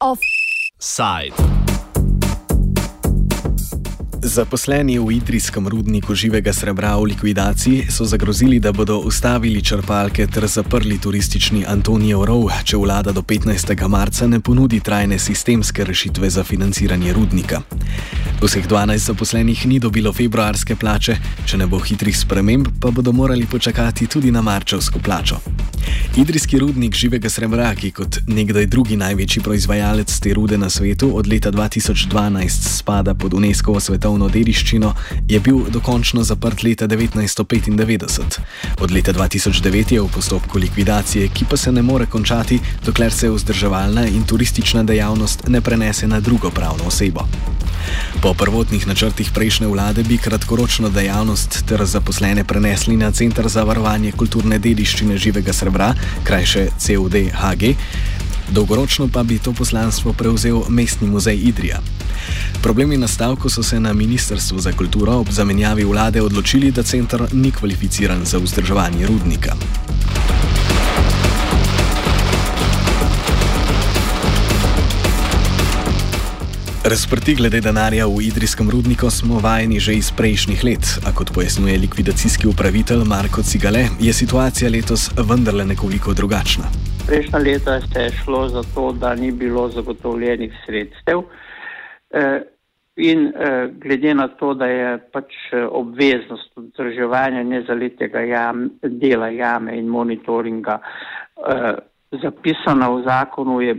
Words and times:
Offside. 0.00 1.34
Zaposleni 4.30 4.94
v 4.98 5.18
idrijskem 5.18 5.66
rudniku 5.66 6.14
živega 6.14 6.52
srebra 6.54 6.94
v 6.94 7.10
likvidaciji 7.10 7.90
so 7.90 8.04
zagrozili, 8.06 8.60
da 8.62 8.70
bodo 8.72 8.98
ustavili 9.02 9.62
črpalke 9.62 10.26
ter 10.26 10.46
zaprli 10.46 11.00
turistični 11.02 11.64
Antonijev 11.66 12.22
rov, 12.24 12.46
če 12.64 12.78
vlada 12.78 13.10
do 13.10 13.26
15. 13.26 13.74
marca 13.88 14.26
ne 14.30 14.38
ponudi 14.40 14.78
trajne 14.80 15.18
sistemske 15.18 15.84
rešitve 15.84 16.30
za 16.30 16.44
financiranje 16.44 17.12
rudnika. 17.12 17.60
Vseh 18.38 18.68
12 18.68 19.10
zaposlenih 19.10 19.66
ni 19.66 19.82
dobilo 19.82 20.12
februarske 20.12 20.76
plače, 20.76 21.16
če 21.46 21.58
ne 21.58 21.66
bo 21.66 21.82
hitrih 21.82 22.14
sprememb, 22.14 22.70
pa 22.78 22.94
bodo 22.94 23.12
morali 23.12 23.50
počakati 23.50 24.06
tudi 24.06 24.30
na 24.30 24.46
marčevsko 24.46 25.02
plačo. 25.02 25.42
Idrijski 26.16 26.58
rudnik 26.58 26.94
živega 26.94 27.30
srebra, 27.30 27.74
ki 27.74 27.90
kot 27.90 28.18
nekdaj 28.26 28.66
drugi 28.66 28.96
največji 28.96 29.42
proizvajalec 29.42 30.18
te 30.20 30.34
rude 30.34 30.58
na 30.58 30.70
svetu, 30.70 31.10
od 31.16 31.28
leta 31.28 31.52
2012 31.52 32.48
spada 32.48 33.14
pod 33.14 33.34
UNESCO 33.34 33.80
svetovno 33.80 34.28
dediščino, 34.28 34.94
je 35.28 35.40
bil 35.40 35.62
dokončno 35.70 36.22
zaprt 36.22 36.62
leta 36.62 36.88
1995. 36.88 38.40
Od 38.80 38.90
leta 38.90 39.12
2009 39.12 39.92
je 39.92 40.00
v 40.00 40.08
postopku 40.14 40.58
likvidacije, 40.58 41.28
ki 41.28 41.44
pa 41.50 41.56
se 41.56 41.72
ne 41.72 41.82
more 41.82 42.06
končati, 42.06 42.60
dokler 42.86 43.12
se 43.12 43.30
vzdrževalna 43.30 44.06
in 44.06 44.26
turistična 44.26 44.82
dejavnost 44.82 45.48
ne 45.48 45.60
prenese 45.60 46.06
na 46.06 46.20
drugo 46.20 46.50
pravno 46.50 46.84
osebo. 46.86 47.28
Po 48.22 48.34
prvotnih 48.34 48.86
načrtih 48.86 49.30
prejšnje 49.30 49.66
vlade 49.66 50.02
bi 50.02 50.18
kratkoročno 50.18 50.88
dejavnost 50.88 51.64
ter 51.66 51.84
zaposlene 51.84 52.44
prenesli 52.44 52.96
na 52.96 53.10
Centr 53.10 53.48
za 53.48 53.64
varovanje 53.64 54.12
kulturne 54.12 54.58
dediščine 54.58 55.16
živega 55.16 55.52
srebra, 55.52 55.94
krajše 56.24 56.68
CUD-HG, 56.78 57.74
dolgoročno 58.50 59.08
pa 59.12 59.22
bi 59.22 59.38
to 59.38 59.52
poslanstvo 59.52 60.12
prevzel 60.12 60.62
Mestni 60.68 61.08
muzej 61.08 61.36
Idrija. 61.36 61.80
Problemi 62.62 62.96
na 62.96 63.08
stavku 63.08 63.48
so 63.48 63.62
se 63.62 63.80
na 63.80 63.92
Ministrstvu 63.92 64.58
za 64.58 64.72
kulturo 64.72 65.12
ob 65.12 65.30
zamenjavi 65.30 65.84
vlade 65.84 66.22
odločili, 66.22 66.70
da 66.70 66.82
center 66.82 67.28
ni 67.32 67.50
kvalificiran 67.50 68.24
za 68.24 68.38
vzdrževanje 68.38 69.06
rudnika. 69.06 69.54
Razprti 76.90 77.34
glede 77.34 77.60
denarja 77.60 78.06
v 78.06 78.22
idrijskem 78.30 78.66
rudniku 78.70 79.10
smo 79.10 79.38
vajeni 79.38 79.78
že 79.78 79.92
iz 79.94 80.08
prejšnjih 80.18 80.60
let, 80.64 80.86
a 81.06 81.14
kot 81.14 81.28
pojasnjuje 81.34 81.78
likvidacijski 81.78 82.48
upravitelj 82.50 83.02
Marko 83.12 83.42
Cigale, 83.50 83.82
je 84.06 84.12
situacija 84.12 84.70
letos 84.70 85.02
vendarle 85.28 85.64
nekoliko 85.64 86.10
drugačna. 86.18 86.66
Prejšnja 87.06 87.38
leta 87.38 87.74
je 88.02 88.10
šlo 88.10 88.48
za 88.48 88.62
to, 88.74 88.92
da 88.92 89.14
ni 89.14 89.30
bilo 89.30 89.68
zagotovljenih 89.68 90.52
sredstev. 90.66 91.18
Eh, 92.10 92.40
in 92.96 93.20
eh, 93.28 93.70
glede 93.82 94.14
na 94.14 94.28
to, 94.28 94.54
da 94.54 94.66
je 94.66 94.98
pač 95.14 95.30
eh, 95.52 95.62
obveznost 95.70 96.50
vzdrževanja 96.56 97.42
nezalitega 97.42 98.20
jam, 98.20 98.68
dela 98.82 99.28
jame 99.28 99.78
in 99.78 99.86
monitoringa 99.86 100.80
zapisana 102.10 102.90
v 102.90 103.02
zakonu, 103.06 103.60
je 103.60 103.78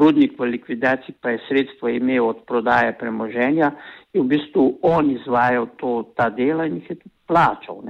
rudnik 0.00 0.38
v 0.38 0.50
likvidaciji 0.54 1.14
pa 1.20 1.30
je 1.30 1.42
sredstvo 1.48 1.88
imel 1.88 2.28
od 2.28 2.44
prodaje 2.46 2.92
premoženja 2.98 3.70
in 4.12 4.22
v 4.24 4.28
bistvu 4.34 4.78
on 4.82 5.10
izvajal 5.10 5.68
to, 5.76 6.12
ta 6.16 6.30
dela 6.30 6.66
in 6.66 6.80
jih 6.80 6.90
je 6.90 6.96
tudi 6.96 7.14
plačal. 7.26 7.82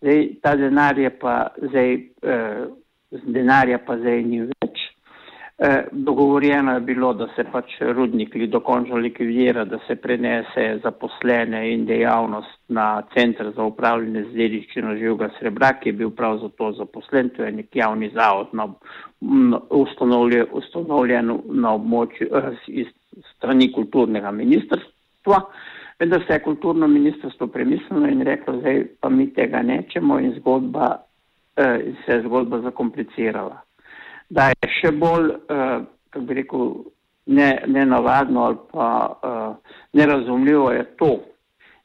Zdaj, 0.00 0.28
ta 0.42 0.54
denar 0.56 0.98
je 0.98 1.10
pa 1.10 1.48
zdaj, 1.62 1.94
eh, 2.22 2.66
denarja 3.10 3.78
pa 3.78 3.98
zdaj 3.98 4.22
ni 4.22 4.40
več. 4.40 4.57
Dogovorjeno 5.92 6.74
je 6.74 6.80
bilo, 6.80 7.12
da 7.14 7.26
se 7.36 7.44
pač 7.52 7.72
rudnik 7.80 8.36
dokončno 8.36 8.96
likvidira, 8.96 9.64
da 9.64 9.78
se 9.86 9.96
prenese 9.96 10.80
zaposlene 10.82 11.72
in 11.72 11.86
dejavnost 11.86 12.60
na 12.68 13.02
centr 13.14 13.50
za 13.56 13.62
upravljanje 13.62 14.22
z 14.22 14.34
dediščino 14.34 14.94
živega 14.96 15.30
srebra, 15.38 15.72
ki 15.80 15.88
je 15.88 15.92
bil 15.92 16.10
prav 16.10 16.38
za 16.38 16.48
to 16.48 16.70
zaposlen, 16.78 17.30
to 17.34 17.42
je 17.42 17.52
nek 17.52 17.76
javni 17.76 18.10
zavod 18.14 18.54
na, 18.54 18.68
ustanovljen, 19.70 20.46
ustanovljen 20.52 21.34
na 21.50 21.74
območju 21.74 22.30
eh, 22.30 22.50
iz 22.68 22.94
strani 23.34 23.72
kulturnega 23.72 24.30
ministrstva. 24.30 25.42
Vendar 25.98 26.22
se 26.26 26.32
je 26.32 26.42
kulturno 26.42 26.86
ministrstvo 26.86 27.46
premislilo 27.46 28.06
in 28.06 28.22
reklo, 28.22 28.60
zdaj 28.60 28.84
pa 29.00 29.08
mi 29.08 29.32
tega 29.34 29.62
nečemo. 29.62 30.20
In 30.20 30.36
zgodba, 30.38 30.98
eh, 31.56 31.80
se 32.04 32.12
je 32.12 32.22
zgodba 32.22 32.60
zakomplicirala 32.60 33.64
da 34.30 34.48
je 34.48 34.70
še 34.80 34.92
bolj, 34.92 35.30
uh, 35.30 35.84
kako 36.10 36.24
bi 36.26 36.34
rekel, 36.42 36.70
nenavadno 37.66 38.40
ne 38.40 38.46
ali 38.46 38.56
pa 38.72 38.88
uh, 39.22 39.56
nerazumljivo 39.92 40.70
je 40.72 40.84
to, 40.96 41.18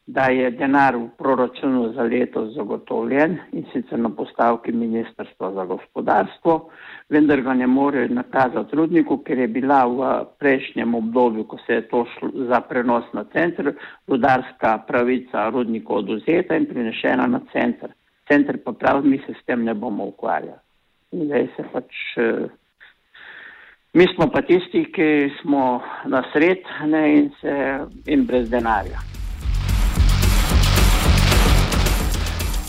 da 0.06 0.24
je 0.24 0.52
denar 0.52 0.96
v 0.96 1.09
proračunu 1.18 1.94
za 1.96 2.04
leto 2.04 2.46
zagotovljen 2.56 3.38
in 3.52 3.64
sicer 3.74 4.00
na 4.00 4.09
postavki 4.09 4.72
Ministrstva 4.72 5.52
za 5.54 5.66
gospodarstvo, 5.66 6.70
vendar 7.09 7.42
ga 7.42 7.54
ne 7.54 7.68
morejo 7.68 8.08
nakazati 8.08 8.75
rudniku, 8.75 9.18
ker 9.24 9.40
je 9.40 9.48
bila 9.48 9.86
v 9.86 10.10
prejšnjem 10.40 10.96
obdobju, 10.96 11.48
ko 11.48 11.58
se 11.66 11.74
je 11.74 11.88
to 11.88 12.06
šlo 12.16 12.30
za 12.50 12.60
prenos 12.62 13.06
na 13.14 13.24
center, 13.24 13.74
rudarska 14.08 14.78
pravica 14.88 15.50
rudniku 15.50 15.96
oduzeta 15.96 16.56
in 16.56 16.66
prinešena 16.66 17.28
na 17.28 17.40
center. 17.52 17.96
Center 18.28 18.60
pa 18.66 18.72
pravi, 18.72 19.10
mi 19.10 19.18
se 19.18 19.34
s 19.34 19.46
tem 19.46 19.64
ne 19.64 19.74
bomo 19.74 20.06
ukvarjali 20.06 20.62
zdaj 21.13 21.47
se 21.56 21.63
pač. 21.74 22.03
Eh, 22.18 22.50
mi 23.94 24.07
smo 24.16 24.29
pa 24.34 24.41
tisti, 24.41 24.85
ki 24.96 25.09
smo 25.41 25.81
na 26.09 26.24
sred 26.34 26.66
ne, 26.85 27.03
in, 27.18 27.31
se, 27.41 27.56
in 28.06 28.25
brez 28.25 28.50
denarja. 28.50 29.00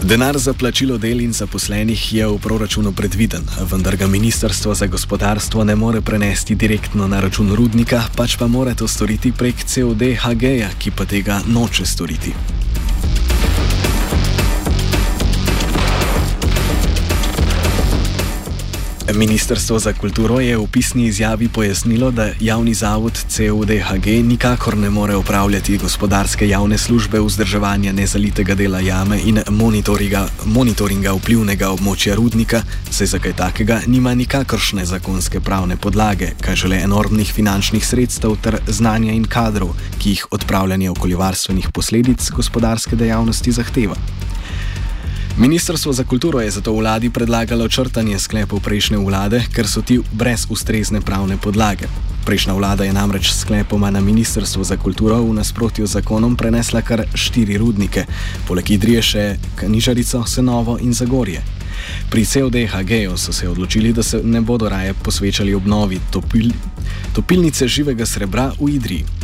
Denar 0.05 0.37
za 0.39 0.53
plačilo 0.53 0.99
del 0.99 1.23
in 1.25 1.33
zaposlenih 1.33 2.13
je 2.15 2.27
v 2.29 2.37
proračunu 2.37 2.93
predviden, 2.93 3.41
vendar 3.73 3.97
ga 3.97 4.07
Ministrstvo 4.07 4.75
za 4.75 4.87
gospodarstvo 4.87 5.65
ne 5.65 5.77
more 5.77 6.01
prenesti 6.01 6.55
direktno 6.55 7.09
na 7.09 7.21
račun 7.21 7.55
rudnika, 7.57 8.03
pač 8.17 8.37
pa 8.37 8.47
mora 8.47 8.75
to 8.75 8.89
storiti 8.89 9.33
prek 9.33 9.65
COD-HG-ja, 9.65 10.69
ki 10.79 10.93
pa 10.93 11.09
tega 11.09 11.41
noče 11.49 11.87
storiti. 11.89 12.35
Ministrstvo 19.15 19.79
za 19.79 19.93
kulturo 19.93 20.41
je 20.41 20.57
v 20.59 20.67
pisni 20.67 21.07
izjavi 21.07 21.49
pojasnilo, 21.49 22.11
da 22.11 22.31
javni 22.41 22.75
zavod 22.75 23.25
CUDHG 23.29 24.07
nikakor 24.07 24.77
ne 24.77 24.91
more 24.91 25.17
upravljati 25.17 25.79
gospodarske 25.79 26.49
javne 26.49 26.79
službe 26.79 27.21
vzdrževanja 27.21 27.93
nezalitega 27.93 28.55
dela 28.55 28.81
jame 28.81 29.21
in 29.25 29.39
monitoringa, 29.51 30.27
monitoringa 30.45 31.13
vplivnega 31.13 31.71
območja 31.71 32.15
rudnika, 32.15 32.63
saj 32.91 33.07
za 33.07 33.19
kaj 33.19 33.37
takega 33.37 33.81
nima 33.87 34.15
nikakršne 34.15 34.85
zakonske 34.85 35.41
pravne 35.41 35.77
podlage, 35.77 36.33
kaj 36.41 36.57
žele 36.57 36.83
enormnih 36.83 37.33
finančnih 37.33 37.87
sredstev 37.87 38.37
ter 38.43 38.59
znanja 38.67 39.13
in 39.13 39.25
kadrov, 39.25 39.77
ki 39.99 40.11
jih 40.11 40.27
odpravljanje 40.31 40.91
okoljevarstvenih 40.91 41.71
posledic 41.73 42.31
gospodarske 42.31 42.97
dejavnosti 42.97 43.53
zahteva. 43.53 43.95
Ministrstvo 45.39 45.93
za 45.93 46.05
kulturo 46.05 46.41
je 46.41 46.51
zato 46.51 46.73
vladi 46.73 47.11
predlagalo 47.11 47.69
črtanje 47.69 48.19
sklepov 48.19 48.61
prejšnje 48.63 48.99
vlade, 49.03 49.43
ker 49.55 49.67
so 49.67 49.83
ti 49.83 49.99
brez 50.13 50.47
ustrezne 50.51 51.01
pravne 51.01 51.35
podlage. 51.37 51.91
Prejšnja 52.25 52.55
vlada 52.55 52.85
je 52.85 52.93
namreč 52.93 53.33
sklepoma 53.35 53.91
na 53.91 54.01
Ministrstvo 54.01 54.65
za 54.65 54.77
kulturo 54.77 55.19
v 55.23 55.35
nasprotju 55.35 55.87
z 55.87 55.91
zakonom 55.91 56.37
prenesla 56.37 56.83
kar 56.87 57.03
štiri 57.15 57.59
rudnike, 57.59 58.07
poleg 58.47 58.71
Idrije 58.71 59.03
še 59.03 59.25
Kanižarico, 59.59 60.23
Senovo 60.27 60.79
in 60.79 60.95
Zagorje. 60.95 61.43
Pri 62.11 62.25
CODHG-ju 62.25 63.19
so 63.19 63.33
se 63.33 63.49
odločili, 63.49 63.93
da 63.93 64.03
se 64.03 64.23
ne 64.23 64.41
bodo 64.41 64.69
raje 64.69 64.95
posvečali 64.95 65.55
obnovi 65.55 65.99
topil, 66.15 66.55
topilnice 67.13 67.69
živega 67.69 68.07
srebra 68.07 68.53
v 68.61 68.71
Idriji. 68.79 69.24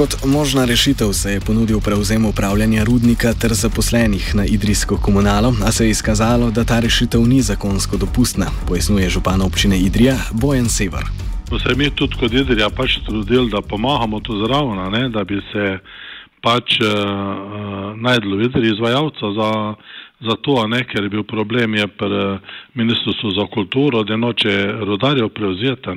Kot 0.00 0.24
možna 0.24 0.64
rešitev 0.64 1.12
se 1.12 1.30
je 1.32 1.40
ponudil 1.40 1.80
prevzem 1.80 2.24
upravljanja 2.24 2.84
rudnika 2.84 3.32
ter 3.40 3.52
zaposlenih 3.52 4.34
na 4.34 4.44
idrijsko 4.44 4.96
komunalo, 4.96 5.52
a 5.66 5.72
se 5.72 5.84
je 5.84 5.90
izkazalo, 5.90 6.50
da 6.50 6.64
ta 6.64 6.80
rešitev 6.80 7.20
ni 7.20 7.42
zakonsko 7.42 7.96
dopustna, 7.96 8.46
pojasnjuje 8.68 9.10
župan 9.10 9.42
občine 9.42 9.78
Idrija 9.78 10.16
Bojan 10.32 10.68
Sever. 10.68 11.04
Se 11.62 11.74
mi 11.76 11.90
tudi 11.90 12.16
kot 12.20 12.32
Idrija 12.32 12.70
pač 12.70 12.96
trudili, 13.06 13.50
da 13.50 13.60
pomagamo 13.60 14.20
tu 14.20 14.40
zraven, 14.46 15.12
da 15.12 15.24
bi 15.24 15.36
se 15.52 15.78
pač 16.40 16.80
uh, 16.80 16.88
najdlo 17.96 18.36
videli 18.36 18.72
izvajalca 18.72 19.32
za, 19.36 19.74
za 20.20 20.34
to, 20.42 20.66
ne, 20.66 20.80
ker 20.84 21.02
je 21.02 21.12
bil 21.12 21.24
problem 21.24 21.74
je 21.74 21.86
pri 21.86 22.38
ministrstvu 22.74 23.30
za 23.36 23.46
kulturo, 23.52 24.04
da 24.04 24.16
noče 24.16 24.72
rodarjev 24.80 25.28
prevzeti. 25.28 25.90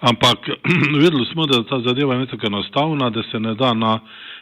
Ampak 0.00 0.38
videli 1.02 1.26
smo, 1.32 1.46
da 1.46 1.64
ta 1.64 1.80
zadeva 1.80 2.14
je 2.14 2.26
tako 2.26 2.46
enostavna, 2.46 3.10
da 3.10 3.22
se 3.30 3.40
ne 3.40 3.54
da 3.54 3.74
na 3.74 4.00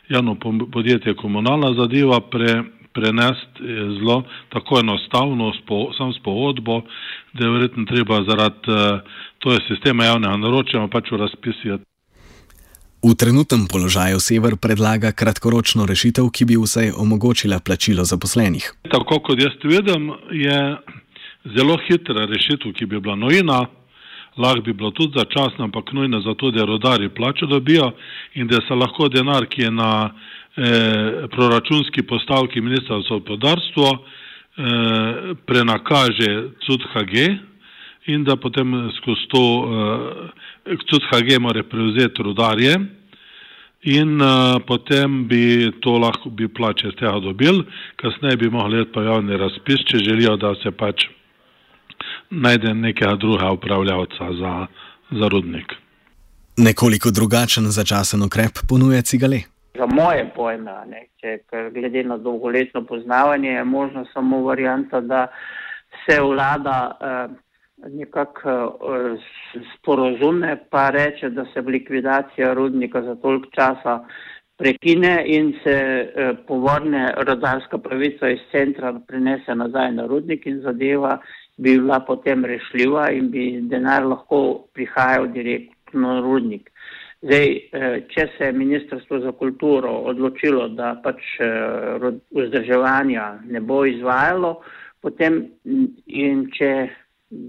javno 0.09 0.37
podjetje 0.73 1.15
komunalna 1.15 1.75
zadeva 1.75 2.21
pre, 2.21 2.63
prenesti 2.93 3.61
zelo 3.99 4.23
tako 4.49 4.81
enostavno, 4.81 5.53
spo, 5.63 5.93
sam 5.99 6.13
s 6.13 6.19
pogodbo, 6.25 6.83
da 7.33 7.47
je 7.47 7.51
verjetno 7.51 7.85
treba 7.85 8.25
zaradi 8.25 8.71
uh, 8.71 9.01
to 9.39 9.53
je 9.53 9.61
sistema 9.69 10.05
javnega 10.05 10.37
naročanja 10.37 10.89
pač 10.89 11.11
v 11.13 11.17
razpisju. 11.17 11.79
V 13.07 13.15
trenutnem 13.15 13.67
položaju 13.71 14.21
Sever 14.21 14.57
predlaga 14.57 15.13
kratkoročno 15.13 15.87
rešitev, 15.87 16.31
ki 16.35 16.45
bi 16.45 16.57
vsaj 16.59 16.91
omogočila 16.97 17.61
plačilo 17.61 18.05
zaposlenih. 18.05 18.73
Tako 18.91 19.21
kot 19.21 19.39
jaz 19.39 19.55
vidim, 19.63 20.11
je 20.33 20.59
zelo 21.55 21.77
hitra 21.87 22.27
rešitev, 22.27 22.73
ki 22.73 22.87
bi 22.87 23.01
bila 23.01 23.15
nujna, 23.15 23.61
lahko 24.39 24.61
bi 24.61 24.73
bila 24.73 24.91
tudi 24.91 25.19
začasna, 25.19 25.65
ampak 25.65 25.93
nujna 25.93 26.21
zato, 26.21 26.51
da 26.51 26.65
rodari 26.65 27.09
plačo 27.09 27.47
dobijo 27.47 27.93
in 28.35 28.47
da 28.47 28.61
se 28.69 28.75
lahko 28.75 29.09
denar, 29.09 29.47
ki 29.47 29.63
je 29.63 29.71
na 29.71 30.11
eh, 30.57 31.27
proračunski 31.31 32.03
postavki 32.03 32.61
ministra 32.61 32.97
za 32.97 33.03
gospodarstvo, 33.09 33.89
eh, 33.93 35.35
prenakaže 35.47 36.49
CUDHG 36.67 37.15
in 38.07 38.25
da 38.25 38.37
potem 38.37 38.91
skozi 38.97 39.27
to 39.29 39.41
uh, 39.41 40.77
tudi 40.87 41.05
HG 41.11 41.41
more 41.41 41.63
prevzeti 41.63 42.23
rudarje 42.23 42.77
in 43.83 44.21
uh, 44.21 44.59
potem 44.67 45.27
bi 45.29 45.71
to 45.81 45.99
lahko 45.99 46.31
bi 46.31 46.49
plače 46.49 46.91
z 46.91 46.99
tega 46.99 47.19
dobil, 47.23 47.63
kasneje 47.97 48.37
bi 48.37 48.51
mogli 48.51 48.85
pa 48.93 49.03
javni 49.03 49.37
razpis, 49.37 49.85
če 49.91 49.99
želijo, 50.03 50.37
da 50.37 50.55
se 50.63 50.71
pač 50.71 51.07
najde 52.31 52.75
nekega 52.75 53.15
druga 53.15 53.51
upravljavca 53.51 54.33
za, 54.41 54.67
za 55.11 55.29
rudnik. 55.29 55.73
Nekoliko 56.57 57.11
drugačen 57.11 57.65
začasen 57.65 58.23
ukrep 58.23 58.53
ponuje 58.69 59.03
cigale. 59.03 59.39
Za 59.79 59.87
moje 59.87 60.31
pojme, 60.37 60.73
ne, 60.87 61.07
če, 61.21 61.39
glede 61.75 62.03
na 62.05 62.17
dolgoletno 62.17 62.85
poznavanje, 62.85 63.49
je 63.49 63.65
možno 63.65 64.07
samo 64.13 64.41
varianta, 64.43 65.01
da 65.01 65.27
se 66.07 66.21
vlada 66.21 66.97
eh, 67.01 67.35
nekako 67.77 68.79
uh, 68.81 69.21
sporozume, 69.75 70.57
pa 70.71 70.91
reče, 70.91 71.31
da 71.31 71.45
se 71.55 71.61
likvidacija 71.61 72.55
rudnika 72.55 73.03
za 73.03 73.15
toliko 73.15 73.47
časa 73.51 74.05
prekine 74.57 75.23
in 75.27 75.53
se 75.65 75.77
uh, 75.77 76.39
povrne 76.47 77.15
rodarska 77.17 77.79
pravica 77.79 78.31
iz 78.31 78.41
centra 78.51 78.93
prenese 79.07 79.55
nazaj 79.55 79.93
na 79.93 80.07
rudnik 80.07 80.47
in 80.47 80.61
zadeva 80.61 81.19
bi 81.57 81.79
bila 81.79 82.01
potem 82.01 82.45
rešljiva 82.45 83.11
in 83.11 83.31
bi 83.31 83.61
denar 83.61 84.05
lahko 84.07 84.69
prihajal 84.75 85.29
direktno 85.33 86.15
na 86.15 86.21
rudnik. 86.21 86.71
Zdaj, 87.23 87.47
uh, 87.49 87.97
če 88.09 88.29
se 88.39 88.45
je 88.45 88.53
Ministrstvo 88.53 89.21
za 89.21 89.33
kulturo 89.33 89.93
odločilo, 90.13 90.69
da 90.69 90.95
pač 91.05 91.23
uh, 91.41 92.13
vzdrževanja 92.31 93.29
ne 93.45 93.61
bo 93.61 93.85
izvajalo, 93.85 94.61
potem 95.01 95.45
in 96.07 96.49
če 96.53 96.73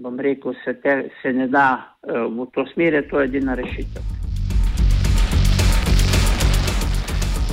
bom 0.02 0.20
rekel, 0.20 0.54
se, 0.64 0.74
te, 0.82 1.00
se 1.22 1.32
ne 1.32 1.48
da 1.48 1.94
v 2.02 2.48
to 2.52 2.66
smer, 2.74 2.98
to 3.10 3.20
je 3.20 3.30
edina 3.30 3.54
rešitev. 3.54 4.17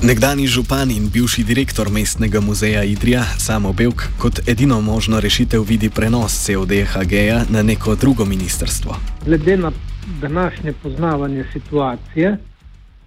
Nekdani 0.02 0.46
župan 0.46 0.90
in 0.90 1.08
bivši 1.12 1.44
direktor 1.44 1.88
mestnega 1.90 2.40
muzeja 2.40 2.84
Idrija, 2.84 3.22
Samo 3.38 3.72
Belk, 3.72 4.02
kot 4.18 4.48
edino 4.48 4.80
možno 4.80 5.20
rešitev 5.20 5.62
vidi 5.62 5.90
prenos 5.90 6.32
CODHG-ja 6.46 7.44
na 7.50 7.62
neko 7.62 7.94
drugo 7.94 8.24
ministrstvo. 8.24 8.96
Glede 9.24 9.56
na 9.56 9.72
današnje 10.20 10.72
poznavanje 10.82 11.44
situacije, 11.52 12.36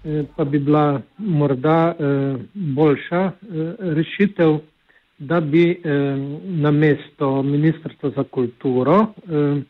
eh, 0.04 0.24
pa 0.36 0.44
bi 0.44 0.60
bila 0.60 1.02
morda 1.18 1.96
eh, 2.00 2.36
boljša 2.54 3.32
rešitev 3.80 4.60
da 5.20 5.40
bi 5.42 5.72
eh, 5.72 6.00
na 6.44 6.72
mesto 6.72 7.44
Ministrstva 7.44 8.10
za 8.16 8.24
kulturo 8.24 9.02
eh, 9.02 9.62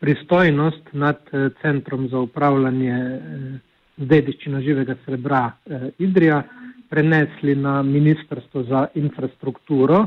pristojnost 0.00 0.82
nad 0.92 1.18
eh, 1.32 1.50
Centrom 1.62 2.08
za 2.08 2.18
upravljanje 2.18 2.90
eh, 2.90 3.58
dediščino 3.98 4.60
živega 4.60 4.96
srebra 5.04 5.42
eh, 5.66 5.90
Idrija 5.98 6.42
prenesli 6.88 7.54
na 7.56 7.82
Ministrstvo 7.82 8.62
za 8.62 8.86
infrastrukturo, 8.94 10.06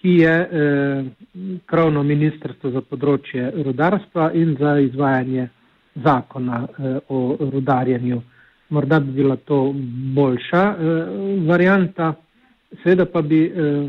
ki 0.00 0.14
je 0.20 0.34
eh, 0.40 1.04
krovno 1.66 2.02
ministrstvo 2.02 2.70
za 2.70 2.80
področje 2.80 3.50
rudarstva 3.64 4.32
in 4.34 4.56
za 4.60 4.78
izvajanje 4.80 5.48
zakona 6.04 6.66
eh, 6.68 6.98
o 7.08 7.36
rudarjenju. 7.40 8.20
Morda 8.68 9.00
bi 9.00 9.12
bila 9.12 9.36
to 9.36 9.74
boljša 10.14 10.62
eh, 10.62 11.04
varijanta. 11.48 12.14
Seveda 12.82 13.06
pa 13.06 13.22
bi 13.22 13.44
eh, 13.46 13.88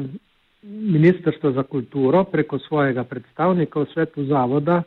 Ministrstvo 0.69 1.51
za 1.51 1.63
kulturo 1.63 2.23
preko 2.23 2.59
svojega 2.59 3.03
predstavnika 3.03 3.79
v 3.79 3.85
svetu 3.93 4.25
zavoda 4.25 4.81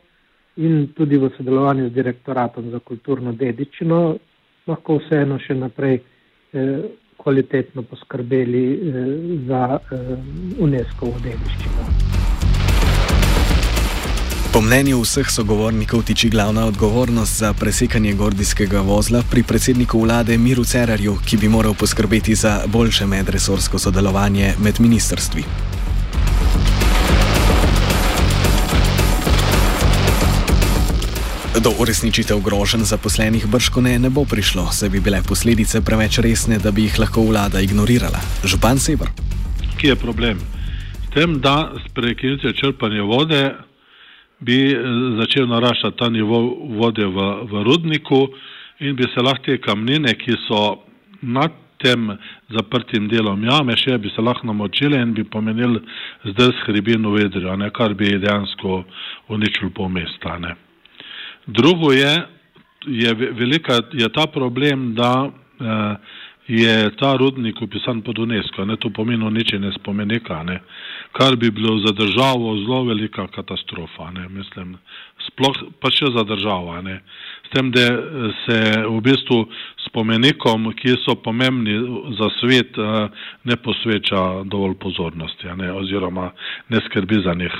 in 0.55 0.87
tudi 0.93 1.17
v 1.17 1.31
sodelovanju 1.37 1.89
z 1.89 1.93
direktoratom 1.93 2.69
za 2.71 2.79
kulturno 2.79 3.31
dedičino 3.33 4.17
lahko 4.67 4.99
vseeno 5.01 5.39
še 5.39 5.55
naprej 5.55 5.99
eh, 5.99 6.83
kvalitetno 7.17 7.83
poskrbeli 7.87 8.65
eh, 8.73 9.03
za 9.47 9.79
UNESCO 10.59 11.13
dediščino. 11.23 11.87
Po 14.53 14.61
mnenju 14.61 14.99
vseh 15.01 15.29
sogovornikov 15.33 16.03
tiči 16.05 16.29
glavna 16.29 16.67
odgovornost 16.69 17.39
za 17.39 17.53
presekanje 17.57 18.13
gordijskega 18.13 18.81
vozla 18.85 19.23
pri 19.31 19.41
predsedniku 19.43 19.99
vlade 19.99 20.37
Miru 20.37 20.63
Cerarju, 20.63 21.15
ki 21.25 21.41
bi 21.41 21.49
moral 21.49 21.73
poskrbeti 21.73 22.35
za 22.35 22.59
boljše 22.67 23.09
medresorsko 23.09 23.79
sodelovanje 23.79 24.53
med 24.61 24.77
ministrstvi. 24.79 25.72
Do 31.53 31.69
uresničitev 31.79 32.39
groženj 32.41 32.81
zaposlenih 32.81 33.45
brškone 33.47 33.99
ne 33.99 34.09
bo 34.09 34.25
prišlo, 34.25 34.63
saj 34.73 34.89
bi 34.89 34.99
bile 35.05 35.19
posledice 35.27 35.83
preveč 35.85 36.17
resne, 36.25 36.57
da 36.57 36.71
bi 36.71 36.87
jih 36.87 36.95
lahko 36.99 37.21
vlada 37.27 37.61
ignorirala. 37.61 38.17
Župan 38.41 38.81
Sever. 38.81 39.11
Kje 39.77 39.93
je 39.93 39.95
problem? 39.95 40.41
S 41.05 41.13
tem, 41.13 41.37
da 41.45 41.69
s 41.77 41.93
prekinitvijo 41.93 42.53
črpanja 42.57 43.03
vode 43.03 43.43
bi 44.39 44.57
eh, 44.73 44.81
začel 45.21 45.45
naraščati 45.53 45.97
ta 45.97 46.09
nivo 46.09 46.41
vode 46.81 47.05
v, 47.05 47.29
v 47.45 47.63
rudniku 47.69 48.23
in 48.81 48.97
bi 48.97 49.05
se 49.13 49.21
lahko 49.21 49.45
te 49.45 49.61
kamnine, 49.61 50.17
ki 50.17 50.39
so 50.47 50.81
nad 51.21 51.53
tem 51.77 52.17
zaprtim 52.49 53.07
delom 53.13 53.45
jame, 53.45 53.77
še 53.77 54.01
bi 54.01 54.09
se 54.15 54.25
lahko 54.25 54.49
namočile 54.49 54.97
in 55.05 55.13
bi 55.13 55.23
pomenili 55.23 55.85
zdrs 56.33 56.65
hribin 56.65 57.05
v 57.05 57.17
vedrju, 57.21 57.57
kar 57.77 57.93
bi 57.93 58.17
dejansko 58.17 58.83
uničil 59.29 59.69
pol 59.69 59.93
mesta. 59.93 60.39
Ne. 60.41 60.57
Drugo 61.47 61.91
je, 61.91 62.27
je 62.87 63.13
velika, 63.13 63.79
je 63.93 64.09
ta 64.09 64.27
problem, 64.27 64.93
da 64.95 65.29
eh, 65.59 65.95
je 66.47 66.95
ta 66.95 67.15
rudnik 67.15 67.61
upisan 67.61 68.01
pod 68.01 68.19
UNESCO, 68.19 68.65
ne 68.65 68.75
to 68.75 68.89
pomeni 68.89 69.25
uničenje 69.25 69.71
spomenika, 69.79 70.43
ne, 70.43 70.59
kar 71.11 71.35
bi 71.35 71.51
bilo 71.51 71.77
za 71.77 71.93
državo 71.93 72.57
zelo 72.57 72.83
velika 72.83 73.27
katastrofa, 73.27 74.11
ne, 74.11 74.27
mislim, 74.29 74.77
sploh 75.27 75.55
pa 75.79 75.91
še 75.91 76.11
za 76.17 76.23
državo, 76.27 76.81
ne, 76.81 76.99
s 77.47 77.53
tem, 77.55 77.71
da 77.71 77.85
se 78.45 78.59
v 78.87 78.99
bistvu 79.01 79.45
spomenikom, 79.87 80.73
ki 80.75 80.97
so 81.05 81.15
pomembni 81.15 81.77
za 82.19 82.31
svet, 82.39 82.77
eh, 82.77 83.07
ne 83.43 83.55
posveča 83.55 84.43
dovolj 84.43 84.75
pozornosti, 84.79 85.47
ne, 85.57 85.71
oziroma 85.71 86.31
ne 86.69 86.83
skrbi 86.89 87.23
za 87.23 87.33
njih. 87.33 87.55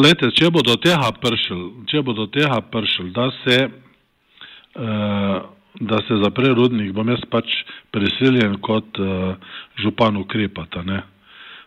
Lete, 0.00 0.30
če 0.36 0.50
bo 0.50 0.62
do 0.64 0.76
tega 0.80 1.10
pršel, 1.20 1.62
če 1.90 2.02
bo 2.02 2.14
do 2.16 2.26
tega 2.32 2.60
pršel, 2.72 3.10
da 3.16 3.30
se 3.42 3.56
uh, 3.68 5.40
da 5.80 5.98
se 6.08 6.16
zapre 6.24 6.48
rudnik, 6.54 6.92
bom 6.92 7.08
jaz 7.08 7.22
pač 7.30 7.52
prisiljen 7.94 8.58
kot 8.64 8.98
uh, 8.98 9.36
župan 9.78 10.16
ukrepati. 10.16 10.98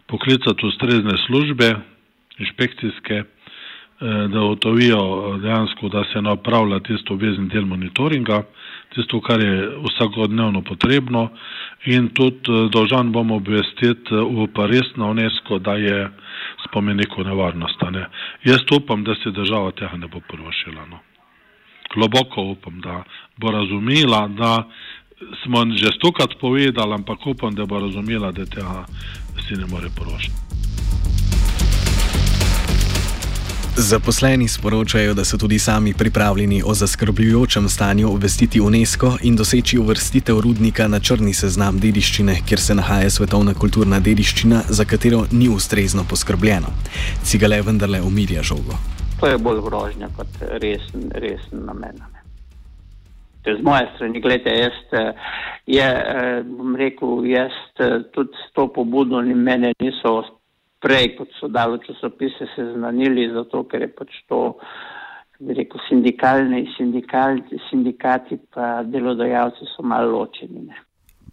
Poklicati 0.07 0.65
ustrezne 0.65 1.15
službe, 1.25 1.69
inšpekcijske, 2.37 3.23
uh, 3.23 4.25
da 4.33 4.41
otovijo 4.41 4.99
uh, 4.99 5.41
dejansko, 5.41 5.89
da 5.89 6.03
se 6.13 6.21
napravlja 6.21 6.79
tisto 6.79 7.13
obvezni 7.13 7.47
del 7.47 7.65
monitoringa, 7.65 8.43
tisto, 8.95 9.21
kar 9.21 9.41
je 9.41 9.69
vsakodnevno 9.87 10.61
potrebno 10.61 11.29
in 11.85 12.09
tudi 12.13 12.51
uh, 12.51 12.69
dolžan 12.71 13.11
bom 13.11 13.31
obvestiti 13.31 14.15
v 14.15 14.47
Pariz 14.53 14.93
na 14.95 15.11
UNESCO, 15.11 15.59
da 15.59 15.75
je 15.75 16.09
spomenik 16.67 17.17
v 17.17 17.27
nevarnosti. 17.27 17.91
Ne. 17.91 18.05
Jaz 18.43 18.63
upam, 18.71 19.03
da 19.03 19.15
se 19.15 19.31
država 19.31 19.71
tega 19.71 19.97
ne 19.97 20.07
bo 20.07 20.21
prvošila. 20.29 20.85
No 20.91 20.99
globoko 21.93 22.41
upam, 22.41 22.81
da 22.81 23.03
bo 23.37 23.51
razumela, 23.51 24.27
da 24.27 24.69
smo 25.43 25.65
že 25.75 25.91
stokrat 25.97 26.29
povedali, 26.41 26.93
ampak 26.93 27.27
upam, 27.27 27.55
da 27.55 27.65
bo 27.65 27.79
razumela, 27.79 28.31
da 28.31 28.45
tega 28.45 28.85
si 29.47 29.53
ne 29.53 29.65
more 29.65 29.87
porošiti. 29.97 30.72
Zaposleni 33.77 34.47
sporočajo, 34.47 35.13
da 35.13 35.23
so 35.25 35.37
tudi 35.37 35.59
sami 35.59 35.93
pripravljeni 35.93 36.61
o 36.65 36.73
zaskrbljujočem 36.73 37.69
stanju 37.69 38.07
obvestiti 38.13 38.61
UNESCO 38.61 39.17
in 39.23 39.35
doseči 39.35 39.79
uvrstitev 39.79 40.39
rudnika 40.39 40.87
na 40.87 40.99
črni 40.99 41.33
seznam 41.33 41.79
dediščine, 41.79 42.35
kjer 42.47 42.59
se 42.59 42.75
nahaja 42.75 43.09
svetovna 43.09 43.53
kulturna 43.53 43.99
dediščina, 43.99 44.61
za 44.69 44.85
katero 44.85 45.23
ni 45.31 45.49
ustrezno 45.49 46.03
poskrbljeno. 46.09 46.69
Cigale 47.23 47.61
vendarle 47.61 48.01
umirja 48.01 48.43
žogo. 48.43 48.77
To 49.19 49.27
je 49.27 49.37
bolj 49.37 49.61
grožnja 49.65 50.09
kot 50.17 50.27
resen, 50.61 51.09
resen 51.15 51.65
namen. 51.65 51.97
Z 53.45 53.57
moje 53.63 53.89
strani, 53.95 54.21
gledajte, 54.21 54.49
jaz, 54.49 54.77
eh, 54.91 55.13
je, 55.65 55.89
eh, 55.89 56.43
bom 56.45 56.75
rekel, 56.75 57.25
jaz 57.25 57.51
eh, 57.79 57.99
tudi 58.13 58.37
to 58.53 58.67
pobudo 58.67 59.21
ni 59.21 59.33
mene 59.33 59.73
niso 59.79 60.23
prej, 60.83 61.13
kot 61.17 61.31
so 61.39 61.47
dalo 61.47 61.79
časopise, 61.83 62.49
seznanili, 62.55 63.29
zato 63.33 63.63
ker 63.71 63.87
je 63.87 63.91
pač 63.95 64.15
to, 64.27 64.41
bi 65.43 65.55
rekel, 65.57 65.81
sindikalni, 65.89 66.65
sindikalni, 66.77 67.61
sindikati 67.69 68.39
pa 68.53 68.81
delodajalci 68.87 69.69
so 69.75 69.85
malo 69.87 70.19
ločeni. 70.19 70.67
Ne. 70.67 70.81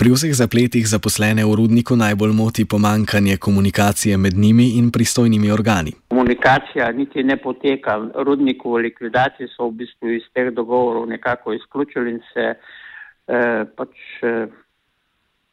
Pri 0.00 0.08
vseh 0.14 0.32
zapletih 0.32 0.86
zaposlene 0.88 1.44
v 1.44 1.52
rudniku 1.60 1.92
najbolj 1.92 2.32
moti 2.32 2.64
pomankanje 2.64 3.36
komunikacije 3.36 4.16
med 4.16 4.32
njimi 4.32 4.78
in 4.78 4.88
pristojnimi 4.90 5.50
organi. 5.52 5.92
Komunikacija 6.08 6.88
niti 6.92 7.22
ne 7.22 7.36
poteka. 7.36 7.98
Rudniku 8.14 8.72
v 8.72 8.86
likvidaciji 8.86 9.50
so 9.52 9.68
v 9.68 9.82
bistvu 9.82 10.14
iz 10.16 10.24
teh 10.32 10.48
dogovorov 10.56 11.04
nekako 11.10 11.52
izključili 11.52 12.16
in 12.16 12.22
se 12.32 12.46
eh, 12.54 13.64
pač, 13.76 13.92
eh, 14.22 14.46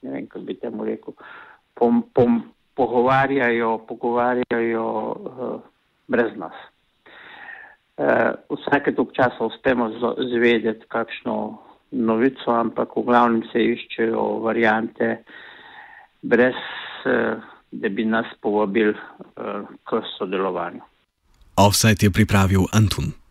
ne 0.01 0.11
vem, 0.15 0.29
kako 0.31 0.45
bi 0.45 0.55
temu 0.61 0.85
rekel, 0.85 1.17
pom, 1.75 2.05
pom, 2.15 2.39
pogovarjajo, 2.77 3.77
pogovarjajo 3.87 4.87
uh, 5.11 5.61
brez 6.07 6.31
nas. 6.37 6.53
Uh, 7.97 8.37
vsake 8.53 8.93
tok 8.95 9.13
časa 9.17 9.45
uspemo 9.49 9.89
zvedeti 10.31 10.85
kakšno 10.87 11.57
novico, 11.91 12.51
ampak 12.53 12.93
v 12.95 13.05
glavnem 13.09 13.43
se 13.51 13.63
iščejo 13.73 14.25
variante, 14.45 15.23
brez 16.21 16.57
uh, 17.05 17.41
da 17.71 17.89
bi 17.89 18.05
nas 18.05 18.29
povabili 18.41 18.93
uh, 18.93 19.65
k 19.83 20.03
sodelovanju. 20.17 20.81
Offset 21.57 22.03
je 22.03 22.13
pripravil 22.13 22.69
Antun. 22.71 23.26